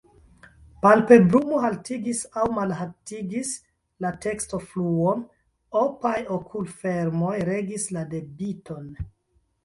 [0.83, 3.51] Palpebrumo haltigis aŭ malhaltigis
[4.05, 5.21] la tekstofluon,
[5.83, 8.89] opaj okulfermoj regis la debiton.